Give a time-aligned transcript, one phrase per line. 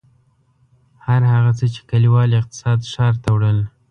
[1.05, 3.59] هر هغه څه چې کلیوال اقتصاد ښار ته وړل.